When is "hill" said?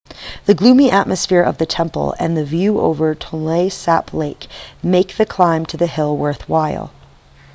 5.85-6.17